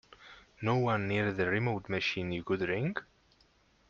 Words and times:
No 0.63 0.77
one 0.77 1.07
near 1.07 1.31
the 1.31 1.45
remote 1.45 1.87
machine 1.87 2.31
you 2.31 2.43
could 2.43 2.61
ring? 2.61 2.97